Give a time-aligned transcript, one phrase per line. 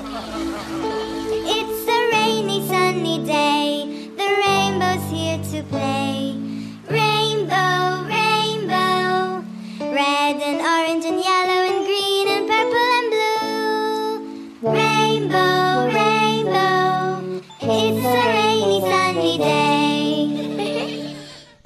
[0.00, 4.10] It's a rainy, sunny day.
[4.16, 6.47] The rainbow's here to play.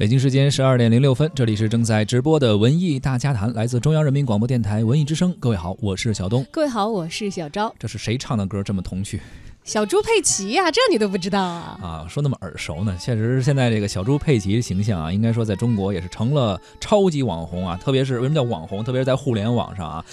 [0.03, 5.33] 北京时间十二点零六分，这里是正在直播的文艺大家谈，来自中央人民广播电台文艺之声。
[5.39, 6.45] 各位好，我是小东。
[6.51, 7.73] 各位好，我是小昭。
[7.79, 9.21] 这是谁唱的歌这么童趣
[9.63, 11.79] 小猪佩奇呀、这你都不知道啊？
[11.81, 12.07] 啊？
[12.09, 12.99] 说那么耳熟呢？
[13.01, 17.79] 确实，现在这个小猪佩奇的形象啊，应该说在中国也是成了超级网红啊。
[17.81, 18.83] 特别是为什么叫网红？
[18.83, 20.05] 特别是在互联网上啊，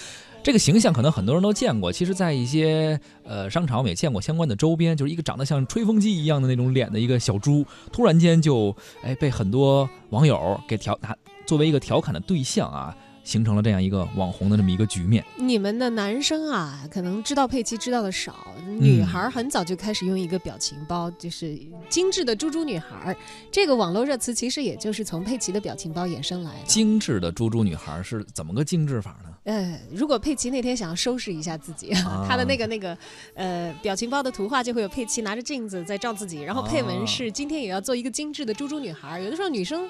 [0.50, 1.92] 这个形象可能很多人都见过。
[1.92, 8.74] 其实，在一些呃商场我们也见过相关的周边，就是一个长得像吹风机一样的那种脸的一个小猪，突然间就
[9.04, 15.24] 哎被很多网友给调拿作为一个调侃的对象啊，形成了这样一个网红的这么一个局面。
[15.36, 21.56] 你们的男生啊，可能知道佩奇知道的少，女孩很早就开始用一个表情包，就是
[21.88, 23.16] 精致的猪猪女孩。
[23.52, 26.66] 这个网络热词其实也就是从佩奇的表情包衍生来的。
[26.66, 29.29] 精致的猪猪女孩是怎么个精致法呢？
[29.44, 32.96] 呃，如果佩奇那天想要收拾一下自己，啊他的那个那个
[33.34, 39.22] 呃表情包的图画就会有佩奇拿着镜子在照自己，然后配文是今天也要做一个精致的猪猪女孩儿。
[39.22, 39.88] 有的时候女生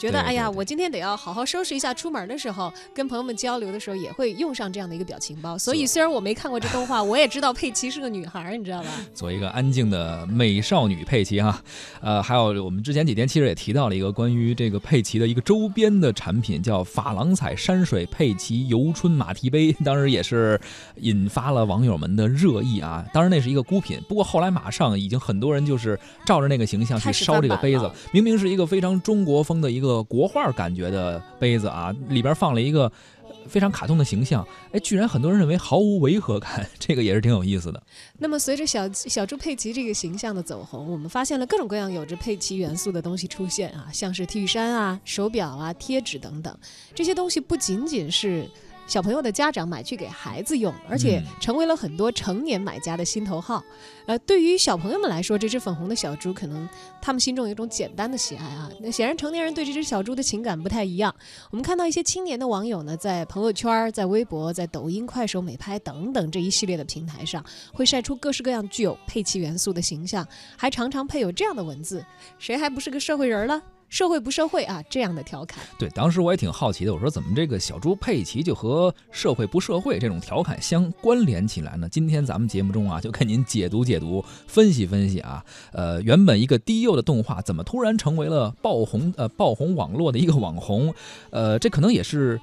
[0.00, 5.58] 觉得哎呀，我今天得要好好收拾一下，出门的时候跟朋友们交流的时候也会用上这样的一个表情包。
[5.58, 8.88] 所以虽然我没看过这动画，我也知道佩奇是个女孩，你知道吧？
[9.12, 11.62] 做一个安静的美少女佩奇哈，
[12.00, 20.58] 呃，还有我们之前几天其实也提到了一个关于这个佩奇的一个周边的产品，叫珐琅彩山水佩奇游春马蹄杯，当时也是
[20.96, 23.04] 引发了网友们的热议啊。
[23.12, 32.90] 当然那是一个孤品，不过后来马上已经很多人就是照着那个形象去烧这个杯子了，明明是一个非常中国风的一个个国画感觉的杯子啊，里边放了一个。
[33.48, 37.82] 非常卡通的形象，哎，居然很多人认为毫无违和感，这个也是挺有意思的。
[38.18, 46.56] 那么随着小小猪佩奇这个形象的走红，我们发现了各种各样有着佩奇元素的东西出现啊，像是 T 恤衫啊、手表啊、贴纸等等，
[46.94, 48.46] 这些东西不仅仅是。
[48.90, 53.62] 小朋友的家长买去给孩子用，而且嗯成为了很多成年买家的心头好。
[54.04, 56.68] 呃，对于小朋友们来说，这只粉红的小猪可能
[57.00, 58.68] 他们心中有一种简单的喜爱啊。
[58.80, 61.14] 那显然成年人对这只小猪的情感不太一样。
[61.52, 70.26] 我们看到一些青年的网友呢，在朋友圈、在微博、在抖音、快手、美拍等等这一系列的平台上，会晒出各式各样具有佩奇元素的形象，
[70.56, 72.04] 还常常配有这样的文字
[72.40, 73.62] ：“谁还不是个社会人了？
[73.90, 75.62] 社会不社会啊？”这样的调侃。
[75.78, 81.86] 对，当时我也挺好奇的，我说怎么这个小猪佩奇就和社会不社会这种调侃相关联起来呢？
[81.90, 85.44] 今天咱们节目中啊，就给您解读解读、分析分析啊。
[85.74, 90.94] 呃，原本一个低幼的动画，怎么突然成为了爆红呃爆红网络的一个网红？
[91.28, 92.40] 呃，这可能也是。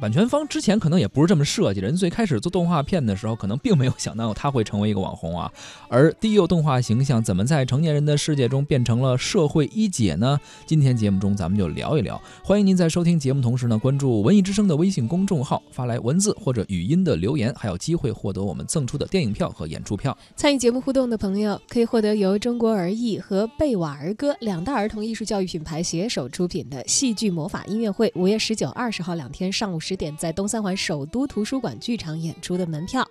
[0.00, 5.52] 版权方之前可能也不是这么设计的，人最开始做动画片的时候，可能并没有想到他会成为一个网红啊。
[5.90, 10.40] 而低幼动画形象怎么在成年人的世界中变成了社会一姐呢？
[10.64, 12.18] 今天节目中咱们就聊一聊。
[12.42, 20.16] 欢迎您在收听节目同时呢，关注文艺之声的微信公众号，发来文字或者语音的留言，还有机会获得我们赠出的电影票和演出票。
[20.34, 33.04] 参与节目互动的朋友可以获得由中国儿艺和贝瓦儿歌两大儿童艺术教育品牌携手出品的戏剧魔法音乐会，五月十九、二十号两天上午十十点在东三环首都图书馆剧场演出的门票。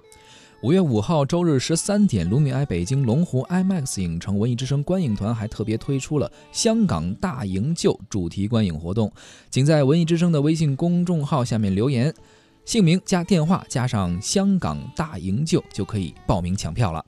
[0.61, 9.11] 五月五号周日十三点，卢米埃北京龙湖 IMAX 影城文艺之声观影团还特别推出了香港大营救主题观影活动，
[9.49, 12.13] 请在文艺之声的微信公众号下面留言，
[12.63, 17.05] 姓名加电话加上香港大营救就可以报名抢票了。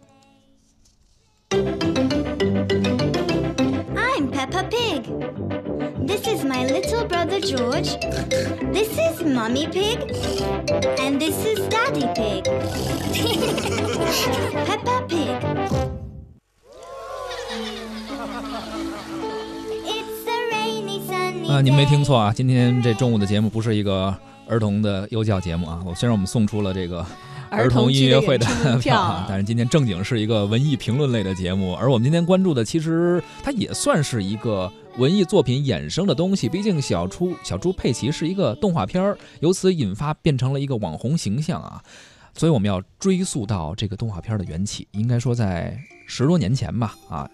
[6.12, 7.96] This is my little brother George.
[8.74, 9.98] This is Mummy Pig.
[11.00, 12.44] And this is Daddy Pig.
[14.66, 15.30] Peppa Pig.
[19.86, 24.14] It's a rainy, sunny 啊，您没听错啊，今天这中午的节目不是一个
[24.50, 25.82] 儿童的幼教节目啊。
[25.86, 27.06] 我虽然我们送出了这个
[27.52, 28.48] 儿童音乐会的
[28.80, 36.48] 票啊， 但是今天正经是一个文艺评论类的节目，而我们今天关注的其实它也算是一个文艺作品衍生的东西。
[36.48, 41.84] 毕竟小猪小猪佩奇是一个动画片儿，由此引发变成了一个网红形象啊。
[42.34, 45.78] 所以我们要追溯到这个动画片的缘起，应该说在
[46.08, 47.30] 十多年前吧啊。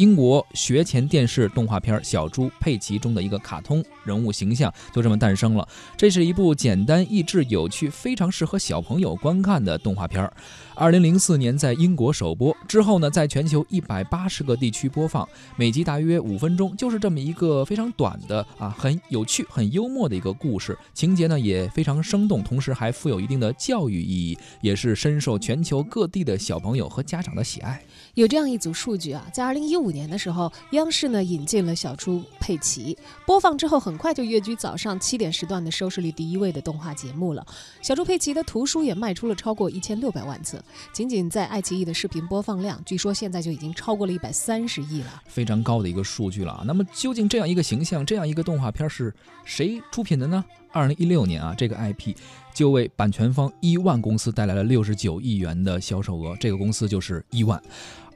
[0.00, 5.68] 英国学前电视动画片《小猪佩奇》中的一个卡通人物形象，就这么诞生了。
[5.94, 10.26] 这是一部简单益智、有趣、非常适合小朋友观看的动画片。
[10.74, 27.82] 二零零四年在英国首播之后呢，在全球一百八十个地区播放，每集大约五分钟，就是这么一个非常短的啊，很有趣、很幽默的一个故事，情节呢也非常生动，同时还富有一定的教育意义，也是深受全球各地的小朋友和家长的喜爱。
[28.14, 32.96] 有这样一组数据啊，在二零一五五年的时候，央视呢引进了小猪佩奇，
[33.26, 37.44] 播放之后很快就跃居早上七点时段的收视率第一位的动画节目了。
[37.82, 40.62] 小猪佩奇的图书也卖出了超过一千六百万册。
[40.92, 46.62] 仅仅在爱奇艺的视频播放量，据说现在就已经超过了一百三十亿了，非常高的一个数据了啊！
[46.64, 49.12] 那么究竟这样一个形象，这样一个动画片是
[49.44, 50.44] 谁出品的呢？
[50.70, 52.14] 二零一六年啊，这个 IP
[52.54, 57.60] 就为版权方伊万公司带来了六十九亿元的销售额，这个公司就是伊万。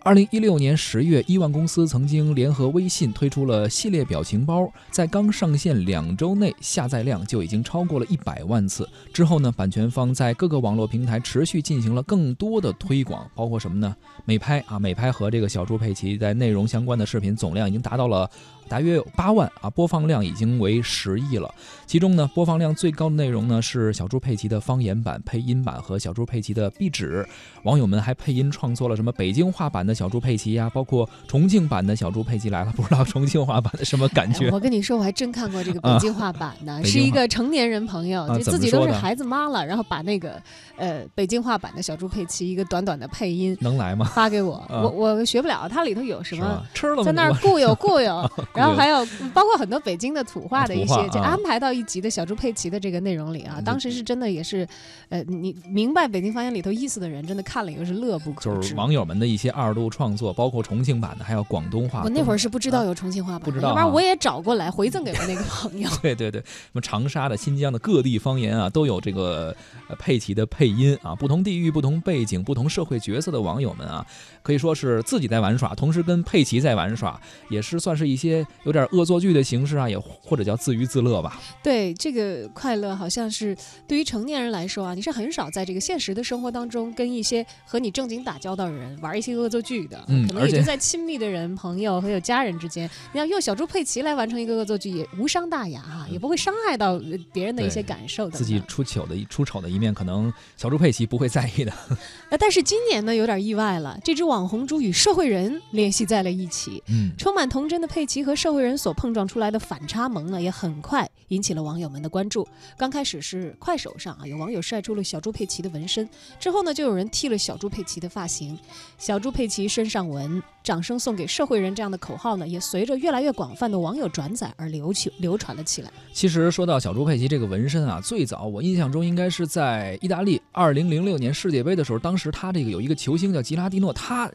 [0.05, 8.87] 二零一六年十月，伊万公司曾经联合微信推出了系列表情包，在刚上线两周内，下载量就已经超过了一百万次。
[9.15, 13.97] 之后呢，版权方在各个网络平台持续进行了更多的推广，包括什么呢？
[14.27, 18.31] 美拍啊，美拍和这个小猪佩奇在内容相关的视频总量已经达到了。
[18.69, 21.53] 大约有八万啊，播放量已经为十亿了。
[21.87, 27.27] 其中呢，播放量最高的内容呢是小猪佩奇的方言版、配音版和小猪佩奇的壁纸。
[27.63, 32.73] 网友们还配音创作了什么北京话版的小猪佩奇呀，包括重庆版的小猪佩奇来了。
[32.75, 34.51] 不知道重庆话版的什么感觉？
[34.51, 40.41] 我跟你说，我还真看过这个北京话版的，是一个成年人朋友，就自己都是孩子妈了，然后把那个
[40.77, 44.07] 呃北京话版的小猪佩奇一个短短的配音能来吗？
[44.15, 46.63] 发给我，我我学不了，它里头有什么？
[46.75, 48.29] 吃了在那儿固有固有。
[48.55, 49.05] 然后还有
[49.35, 53.61] 包括很多北京的土话的一些，就安排到一集的小猪佩奇的这个内容里啊。
[53.65, 54.67] 当时是真的也是，
[55.09, 58.57] 呃，你明白北京方言里头意思的人，真的看了以后是乐不可支。
[58.57, 62.03] 就是网友们的一些二度创作，包括重庆版的，还有广东话。
[62.05, 65.91] 我那会儿是不知道有重庆话版，不知道，要不然我也找过来回赠给了那个朋友。
[66.01, 69.55] 对对对，什么长沙的、新疆的各地方言啊，都有这个
[69.99, 71.15] 佩奇的配音啊。
[71.15, 74.07] 不同地域、不同背景、不同社会角色的网友们啊，
[74.43, 78.85] 可以说是自己在玩耍，同时跟佩奇在玩耍，也是算是一些有点。
[78.93, 81.41] 恶作剧的形式啊，也或者叫自娱自乐吧。
[81.63, 83.57] 对，这个快乐好像是
[83.89, 90.05] 对于成年人来说啊，你是很少在这个现实的生活当中跟一些和你正经打交道的人玩一些恶作剧的。
[90.09, 97.01] 嗯，可能也就在亲密的人、朋友还有家人之间，你要用小猪佩奇来完成一个恶作剧，也无伤大雅哈，也不会伤害到
[97.33, 98.39] 别人的一些感受的。
[98.39, 101.73] 自己出糗的出丑的一面，可能小猪佩奇不会在意的。
[102.31, 106.83] 那，但是今年呢，有点意外了，这只网红猪与社会人联系在了一起。
[106.89, 108.75] 嗯，充满童真的佩奇和社会人。
[108.77, 112.47] 所碰撞出来的反差萌呢，也很快引起了网友们的关注。
[112.77, 116.07] 刚开始是快手上啊，有网友晒出了小猪佩奇的纹身，
[116.39, 118.59] 之后呢，就有人剃了小猪佩奇的发型。
[118.99, 125.91] 小猪佩奇身上纹，掌声送给社会人这样的口号呢，也随着越来越广泛的网友转载而流起流传了起来。
[126.13, 134.31] 其实说到小猪佩奇这个纹身啊，最早我印象中应该是在意大利二零零六年世界杯的时候，当时他这个有一个球星叫吉拉蒂诺，他。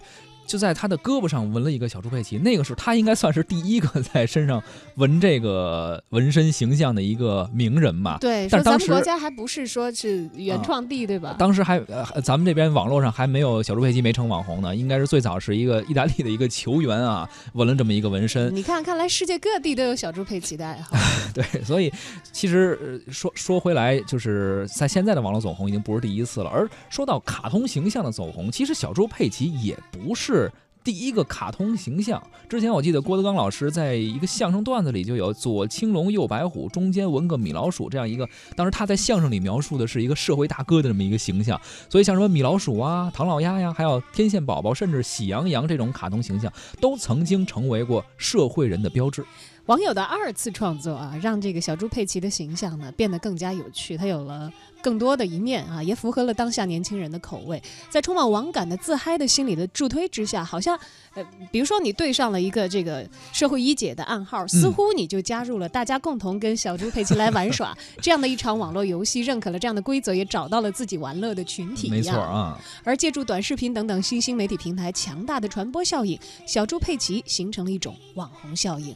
[0.50, 4.62] 就在他的胳膊上纹了一个小猪佩奇，那个时候他应该算是第一个在身上
[4.96, 8.18] 纹这个纹身形象的一个名人吧？
[8.20, 11.36] 对，但咱们国家还不是说是原创地对吧？
[11.38, 18.54] 当时还呃，咱们这边网络上还没有小猪佩奇没成网红呢，应该是最早是一个意大利的一个球员啊纹了这么一个纹身。
[18.56, 20.98] 你看，看来世界各地都有小猪佩奇的爱好。
[21.32, 21.94] 对，所以
[22.32, 26.50] 其实说说回来，就是在现在的网络走红已经不是第一次了。
[26.50, 30.39] 而说到卡通形象的走红，其实小猪佩奇也不是。
[30.40, 30.52] 是
[30.84, 32.22] 第一个卡通形象。
[32.48, 38.28] 之前我记得郭德纲老师在一个相声段子里就有左青龙右白虎，中间纹个米老鼠这样一个。
[38.56, 41.60] 当时他在相声里描述的是一个社会大哥的这么一个形象。
[41.90, 49.24] 所以像什么米老鼠啊、唐老鸭呀，还有天线宝宝，甚至喜羊羊这种卡通形象，都曾经成为过社会人的标志。
[49.70, 57.62] 网友的二次创作啊，让这个小猪佩奇的形象呢变得更加有趣，它有了更多的一面啊，也符合了当下年轻人的口味。
[57.88, 60.76] 在充满网感的自嗨的心理的助推之下，好像
[61.14, 71.92] 呃，比如说你对上了一个这个社会一姐的暗号，似乎你就加入了大家共同跟小猪佩奇来玩耍这样的一场网络游戏，认可了这样的规则，也找到了自己玩乐的群体。
[71.92, 72.60] 没错啊。
[72.84, 78.96] 而借助短视频等等新兴媒体平台强大的传播效应，小猪佩奇形成了一种网红效应。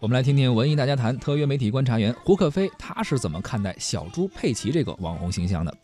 [0.00, 5.76] 我们来听听文艺大家谈特约媒体观察员胡可飞，他是怎么看待小猪佩奇这个网红形象的？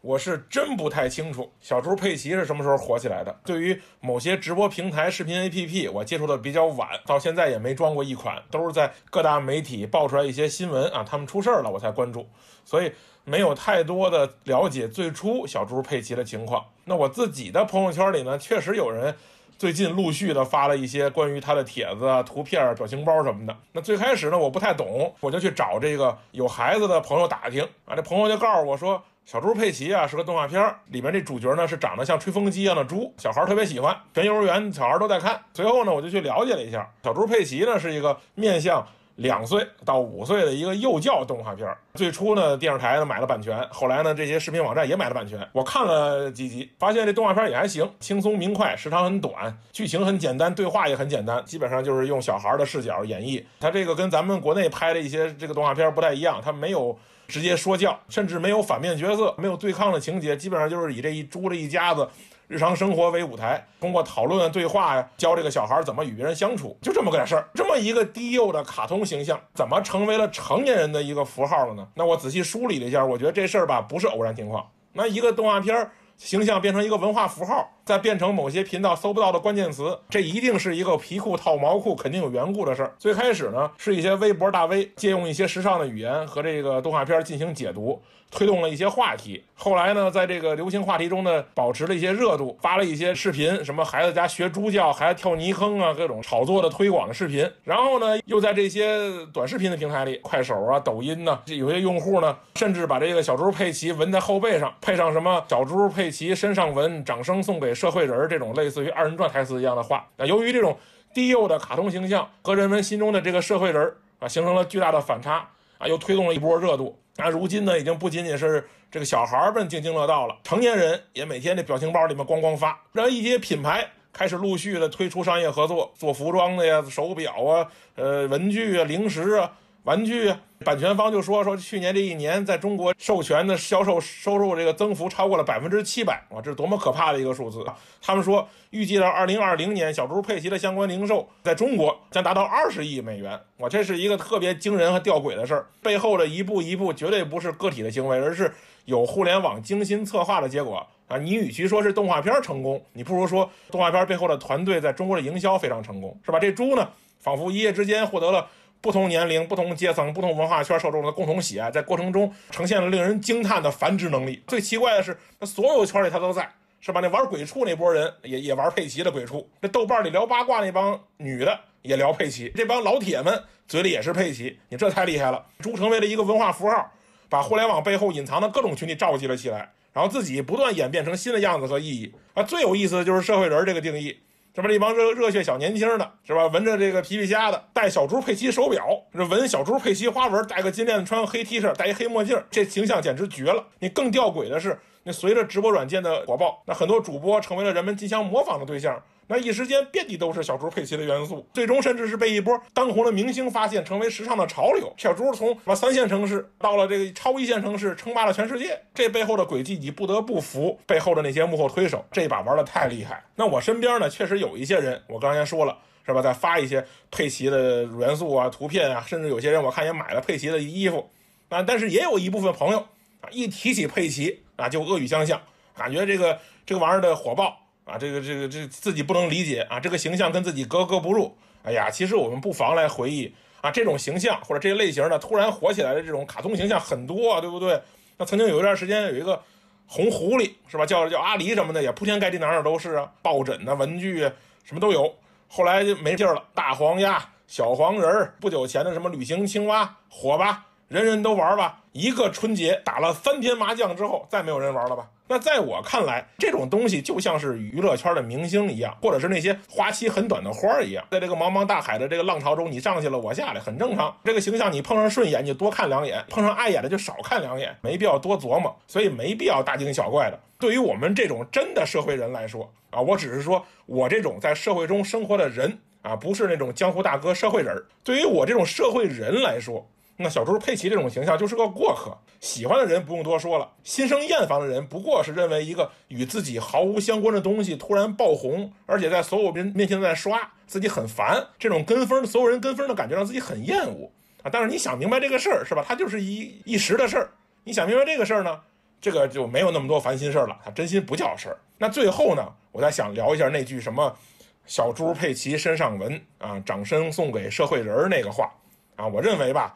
[0.00, 3.32] 我是真不太清楚小猪佩奇是什么时候火起来的。
[3.44, 12.26] 对于某些直播平台、视频 APP，我接触的比较晚，到现在也没装过一款，都是在各大媒体爆出来一些新闻啊，他们出事儿了我才关注，
[12.64, 12.90] 所以
[13.22, 16.64] 没有太多的了解最初小猪佩奇的情况。
[16.86, 19.14] 那我自己的朋友圈里呢，确实有人。
[19.58, 23.56] 最近陆续的发了一些关于他的帖子啊、图片、表情包什么的。
[23.72, 29.02] 那最开始呢，我不太懂，我就去找这个有孩子的朋友打听啊，这朋友就告诉我说。
[29.24, 35.40] 小猪佩奇啊，是个动画片里面这主角呢是长得像吹风机一样的猪，小孩特别喜欢，全幼儿园小孩都在看。
[35.54, 38.84] 随后呢，我就去了解了一下，小猪佩奇呢是一个面向
[39.16, 41.68] 两岁到五岁的一个幼教动画片。
[41.94, 45.46] 最初呢，电视台呢买了版权，后来呢，这些视频网站也买了版权。
[45.52, 53.42] 我看了几集，发现这动画片也还行，轻松明快，时长很短，剧情很简单，对话也很简单，基本上就是用小孩的视角演绎。
[53.60, 56.98] 它这个跟咱们国内拍的一些这个动画片不太一样，它没有。
[57.28, 62.06] 直接说教，甚至没有反面角色，没有对抗的情节，基本上就是以这一猪的一家子
[62.52, 67.48] 日常生活为舞台，通过讨论对话呀，教这个小孩怎么与别人相处，就这么个点事儿。
[67.54, 71.88] 这么一个低幼的卡通形象，怎么成为了成年人的一个符号了呢？
[71.94, 74.68] 那我仔细梳理了一下，我觉得这事儿吧不是偶然情况。
[74.92, 75.90] 那一个动画片儿。
[76.18, 82.94] 形象变成一个文化符号，再变成某些频道搜不到的关键词，这一定是一个皮裤套毛裤，肯定有缘故的事儿。
[82.98, 88.00] 最开始呢，是一些微博大 V 借用一些时尚的语言和这个动画片进行解读。
[88.34, 97.46] 推动了一些话题，后来呢，在这个流行话题中呢，保持了一些热度，发了一些视频，什么孩子家学猪叫，孩子跳泥坑啊，各种炒作的推广的视频。
[97.62, 98.96] 然后呢，又在这些
[99.34, 110.06] 短视频的平台里，快手啊、抖音呢，有些用户呢，甚至把这个小猪佩奇纹在后背上，配上什么“小猪佩奇身上纹，掌声送给社会人”这种类似于二人转台词一样的话。
[110.16, 110.78] 那由于这种
[111.12, 115.48] 低幼的卡通形象和人们心中的这个社会人啊，形成了巨大的反差
[115.78, 116.96] 啊，又推动了一波热度。
[117.16, 129.50] 那如今呢，已经不仅仅是这个小孩们津津乐道了，成年人也每天这表情包里面咣咣发，让一些品牌开始陆续的推出商业合作，做服装的呀、手表啊、呃文具啊、零食啊。
[129.84, 137.64] 玩具啊，版权方就说说去年这一年在中国授权的销售收入这个增幅超过了百分之七百啊，这是多么可怕的一个数字！
[138.00, 145.66] 他们说预计到二零二零年，小猪佩奇的相关零售在中国将达到二十亿美元，哇，这是一个特别惊人和吊诡的事儿。
[145.82, 148.52] 背后的一步一步绝对不是个体的行为，而是
[148.84, 151.18] 有互联网精心策划的结果啊！
[151.18, 156.38] 你与其说是动画片成功，你不如说动画片背后的团队在中国的营销非常成功，是吧？
[156.38, 158.48] 这猪呢，仿佛一夜之间获得了。
[158.82, 164.42] 不同年龄、不同阶层、不同文化圈受众的共同喜爱，在过程中呈现了令人惊叹的繁殖能力。
[164.48, 167.00] 最奇怪的是，那所有圈里他都在，是吧？
[167.00, 169.48] 那玩鬼畜那波人也也玩佩奇的鬼畜。
[169.60, 174.58] 那豆瓣里聊八卦那帮女的也聊佩奇，这帮老铁们嘴里也是佩奇。
[174.68, 176.92] 你这太厉害了，猪成为了一个文化符号，
[177.28, 182.12] 把互联网背后隐藏的各种群体召集了起来，然后自己不断演变成新的样子和意义。
[182.34, 184.18] 啊，最有意思的就是社会人这个定义。
[184.54, 186.46] 这不，一帮热热血小年轻的，是吧？
[186.48, 193.64] 闻着这个皮皮虾的，戴小猪佩奇手表，这闻小猪佩奇花纹，戴个金链子，穿个黑 T 恤，戴一黑墨镜，这形象简直绝了。
[193.78, 199.02] 你更吊诡的是，那随着直播软件的火爆，那很多主播成为了人们竞相模仿的对象。
[199.32, 204.92] 那一时间遍地都是小猪佩奇的元素，最终甚至是被一波当红的明星发现，成为时尚的潮流。
[204.98, 208.78] 小猪从什么三线城市到了这个超一线城市，称霸了全世界。
[208.92, 213.24] 这背后的轨迹，你不得不服背后的那些幕后推手，这把玩的太厉害。
[213.34, 216.20] 那我身边呢，确实有一些人，我刚才说了，是吧？
[216.20, 221.08] 在发一些佩奇的元素啊、图片啊，甚至有些人我看也买了佩奇的衣服
[221.48, 221.62] 啊。
[221.62, 222.80] 但是也有一部分朋友
[223.22, 225.40] 啊，一提起佩奇啊，就恶语相向，
[225.74, 227.56] 感觉这个这个玩意儿的火爆。
[227.84, 231.36] 啊，这个这个这自己不能理解啊，这个形象跟自己格格不入。
[231.64, 237.80] 哎呀，其实我们不妨来回忆啊，这种形象或者这些类型的突然火起来的这种卡通形象很多，啊，对不对？
[238.16, 239.40] 那曾经有一段时间有一个
[239.86, 240.84] 红狐狸是吧？
[240.84, 244.32] 叫叫阿狸什么的，也铺天盖地哪哪都是啊，抱枕呐、文具啊，
[244.64, 245.14] 什么都有。
[245.48, 251.80] 后来就没劲儿了，大黄鸭、小黄人儿，不久前的什么旅行青蛙火吧，人人都玩吧。
[251.92, 255.08] 一个春节打了三天麻将之后，再没有人玩了吧？
[255.32, 264.14] 那在我看来，这种东西就像是娱乐圈的明星一样，或者是那些花期很短的花儿一样，在这个茫茫大海的这个浪潮中，你上去了，我下来，很正常。
[264.24, 270.38] 这个形象你碰上顺眼，你就多看两眼；碰上碍眼的，就少看两眼，没必要多琢磨，所以没必要大惊小怪的。
[270.58, 277.86] 对于我们这种真的社会人来说啊，我只是说我这种在社会中生活的人啊，不是那种江湖大哥社会人儿。
[278.04, 279.88] 对于我这种社会人来说。
[280.22, 294.10] 那小猪佩奇这种形象就是个过客，喜欢的人不用多说了，心生厌烦的人不过是认为一个与自己毫无相关的东西突然爆红，而且在所有人面前在刷，自己很烦，这种跟风，所有人跟风的感觉让自己很厌恶
[294.42, 294.50] 啊。
[294.52, 295.84] 但是你想明白这个事儿是吧？
[295.86, 297.30] 它就是一一时的事儿。
[297.64, 298.60] 你想明白这个事儿呢，
[299.00, 301.58] 这个就没有那么多烦心事儿了，它真心不叫事儿。
[301.78, 304.16] 那最后呢，我再想聊一下那句什么
[304.66, 308.52] “小猪佩奇身上纹啊，掌声送给社会人”那个话
[308.96, 309.74] 啊，我认为吧。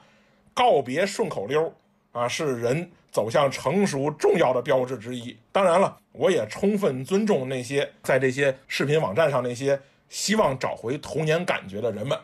[0.57, 1.71] 告别顺口溜
[2.13, 5.37] 啊，是人走向成熟重要的标志之一。
[5.53, 12.19] 当然了，我也充分尊重那些在这些视频网站上那些希望找回童年感觉的人们。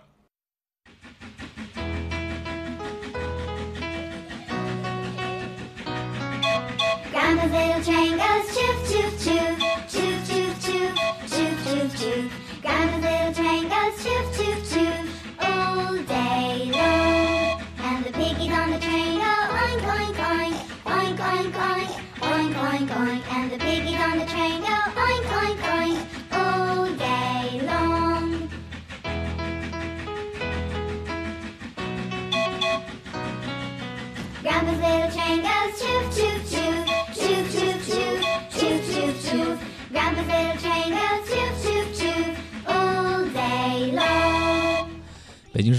[7.12, 9.56] Grandpa's little train goes choo choo choo,
[9.90, 10.88] choo choo choo,
[11.28, 12.30] choo choo choo.
[12.62, 15.01] Grandpa's little train goes choo choo choo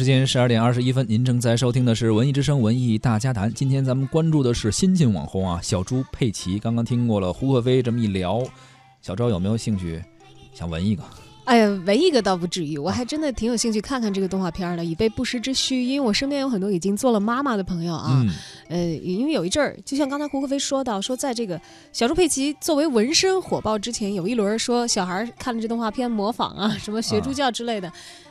[0.03, 3.50] 时间十二点二十一分，您正在收听的是《文艺之声·文艺大家谈》。
[3.53, 6.60] 今天咱们关注的是新晋网红啊，小猪佩奇。
[6.60, 8.43] 刚刚听过了胡可飞这么一聊，
[9.01, 10.03] 小昭有没有兴趣
[10.53, 11.03] 想纹一个？
[11.45, 15.86] 哎呀，纹一个倒不至于，我还真的挺有兴趣看看这个动画片儿的，以备不时之需。
[15.86, 18.29] 因为我身边有很多已经做了妈妈的朋友啊，嗯，
[18.74, 21.62] 呃，因为有一阵儿，就像刚才胡可飞说到，说在这个
[21.92, 27.88] 小猪佩奇作为纹身火爆之前，有一轮说小孩儿看了这动画片模仿啊，什么学猪叫之类的。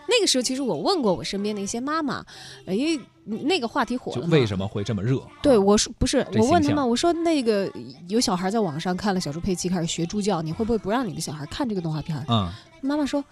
[0.09, 2.27] 那个时候，其实我问过我身边的一些妈妈，
[2.67, 3.01] 呃，因为
[3.45, 5.23] 那个话题火了，就为什么会这么热？
[5.41, 7.71] 对，啊我说不是，我问他们，我说那个
[8.09, 12.25] 有小孩在网上看了小猪佩奇开始学猪叫，你会不会不让你的小孩看这个动画片儿？
[12.27, 13.25] 啊、妈妈说，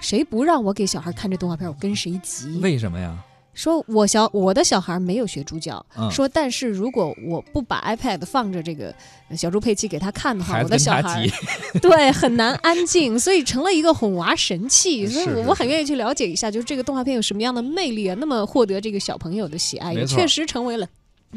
[0.00, 2.58] 谁不让我给小孩看这动画片，我跟谁急。
[2.62, 3.22] 为什么呀？
[3.58, 8.94] 说我小我的小孩没有学猪叫，嗯说但是如果我不把 iPad 放着这个
[9.28, 11.32] 呃小猪佩奇给他看的话，我的小孩急，
[11.82, 15.08] 对很难安静，所以成了一个哄娃神器。
[15.08, 18.16] 所以我我很愿意去了解一下，就是这个动画片有什么样的魅力啊？
[18.20, 20.86] 那么获得这个小朋友的喜爱，也确实成为了。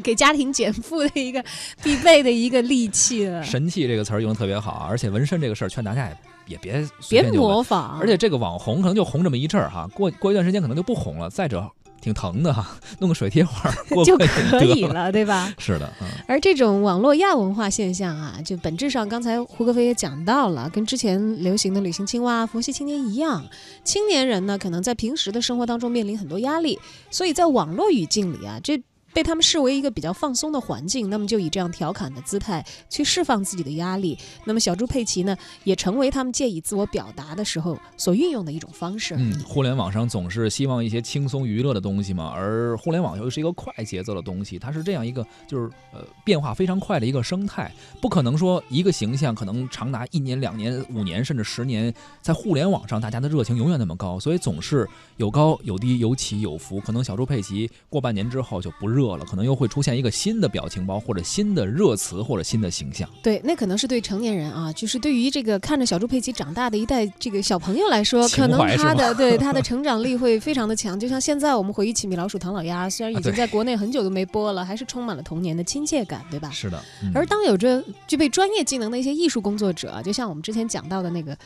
[0.02, 1.44] 给家庭减负的一个
[1.82, 7.98] 必备的一个利器了，神器这个词儿用的特别好啊，而且纹身这个事儿，劝大家也也别别模仿。
[8.00, 11.28] 而且这个网红可能就红这么一阵儿哈，过过一段时间可能就不红了。
[11.28, 11.70] 再者，
[12.02, 12.66] 挺疼的哈，
[12.98, 15.10] 弄个水贴画 儿就可以了。
[15.10, 15.50] 对吧？
[15.56, 23.44] 是的，嗯，而这种网络亚文化现象啊，就本质上，刚才胡歌飞也讲到了，跟之前流行的旅行青蛙、佛系青年一样，
[23.84, 26.78] 青年人呢，可能在平时的生活当中面临很多压力，
[27.10, 28.82] 所以在网络语境里啊，这。
[29.12, 34.18] 被他们视为一个比较放松的环境，那么就以这样调侃的姿态去释放自己的压力。
[34.44, 39.14] 那么小猪佩奇呢，也成为他们借以自我表达的时候所运用的一种方式。
[39.18, 56.80] 嗯，互联网上总是希望一些轻松娱乐的东西嘛，而互联网又是一个快节奏的东西，它是这样一个就是呃变化非常快的一个生态，不可能说一个形象可能长达一年、两年、五年甚至十年，在互联网上大家的热情永远那么高，所以总是有高有低，有起有伏。
[56.80, 63.08] 可能小猪佩奇过半年之后就不热了，可能又会出现一个新的表情包或者新的热词或者新的形象。
[63.22, 70.98] 对，那可能是对成年人啊，就是对于这个看着小猪佩奇长大的一代这个小朋友来说，可能他的 对他的成长力会非常的强。
[70.98, 76.50] 就像现在我们回忆起米老鼠、唐老鸭，虽然已经在国内很久都没播了，还是充满了童年的亲切感，对吧？
[76.50, 81.36] 是的，嗯而当有着具备专业技能的一些艺术工作者啊，就像我们之前讲到的那个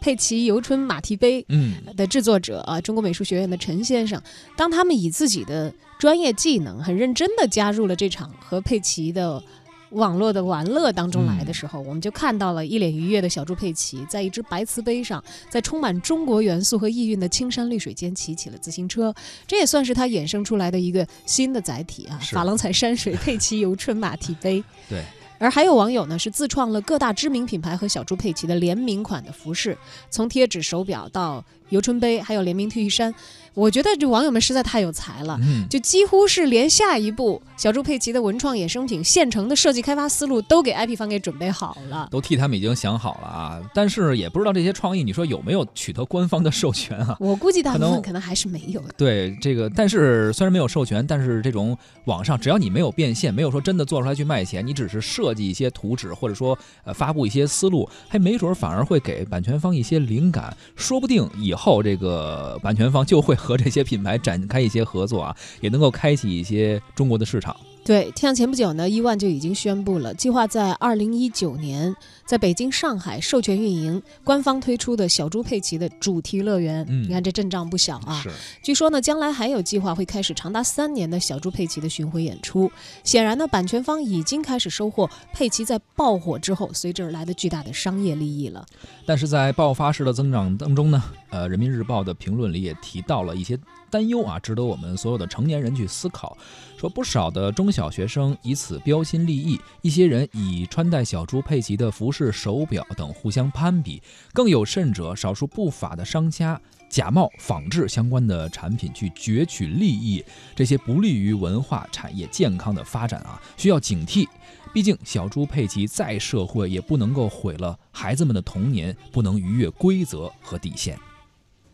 [0.00, 4.20] 佩奇游春马蹄杯，嗯，的制作者啊，中国美术学院的陈先生，
[4.56, 5.72] 当他们以自己的
[6.04, 9.42] 专业技能很认真的加入了这场和佩奇的
[9.88, 19.14] 网络的玩乐当中来的时候，我们就看到了一脸愉悦的小猪佩奇，在一只白瓷杯上，在充满中国元素和意蕴的青山绿水间骑起了自行车，
[19.46, 24.62] 这也算是他衍生出来的一个新的载体啊，珐琅彩山水佩奇游春马蹄杯。
[24.90, 25.02] 对。
[25.36, 29.76] 而还有网友呢，是自创了各大知名品牌和小猪佩奇的联名款的服饰，
[30.08, 33.12] 从贴纸、手表到游春杯，还有联名 T 恤衫。
[33.52, 42.08] 我觉得这网友们实在太有才了，嗯，就几乎是连下一步小猪佩奇的文创衍生品现成的设计开发思路都给 IP 方给准备好了。
[42.10, 47.16] 都替他们已经想好了啊，但是也不知道这些创意，你说有没有取得官方的授权啊？
[47.20, 48.94] 我估计大部可能分可能还是没有的。
[48.96, 67.56] 对这个，但是虽然没有授权，但是这种网上只要你没有变现，没有说真的做出来去卖钱，你只是设计一些图纸，或者说呃发布一些思路，还没准儿反而会给版权方一些灵感，说不定以后这个版权方就会和这些品牌展开一些合作啊，也能够开启一些中国的市场。
[67.84, 76.82] 对，像前不久呢，伊万就已经宣布了，计划在二零一九年在北京、上海授权运营，官方推出的小猪佩奇的主题乐园。
[76.88, 78.22] 嗯你看这阵仗不小啊！
[78.22, 78.30] 是
[78.62, 82.72] 据说呢，将来还有计划会开始长达三年的小猪佩奇的巡回演出。
[83.02, 88.64] 显然呢，版权方已经开始收获佩奇在爆火之后随之而来的巨大的商业利益了。
[89.04, 91.02] 但是在爆发式的增长当中呢，
[91.34, 93.58] 呃，人民日报的评论里也提到了一些
[93.90, 96.38] 担忧啊，值得我们所有的成年人去思考。
[96.78, 104.00] 说不少的中小学生以此标新立异，一些人以穿戴小猪佩奇的服饰、手表等互相攀比，
[104.32, 106.60] 更有甚者，少数不法的商家。
[106.88, 114.28] 假冒仿制相关的产品去攫取利益，这些不利于文化产业健康的发展啊，需要警惕。
[114.72, 120.96] 毕竟，小猪佩奇再社会，也不能够毁了孩子们的童年，不能逾越规则和底线。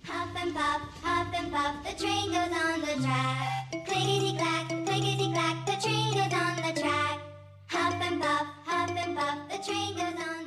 [0.05, 3.71] Huff and puff, huff and puff, the train goes on the track.
[3.87, 7.19] Clickety clack, clickety clack, the train goes on the track.
[7.67, 10.40] Huff and puff, huff and puff, the train goes on